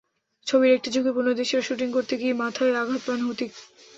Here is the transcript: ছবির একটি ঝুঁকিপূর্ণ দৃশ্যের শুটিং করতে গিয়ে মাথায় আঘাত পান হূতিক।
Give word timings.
ছবির 0.47 0.71
একটি 0.73 0.89
ঝুঁকিপূর্ণ 0.93 1.29
দৃশ্যের 1.33 1.65
শুটিং 1.67 1.87
করতে 1.93 2.13
গিয়ে 2.17 2.33
মাথায় 2.41 2.79
আঘাত 2.81 3.01
পান 3.05 3.19
হূতিক। 3.21 3.51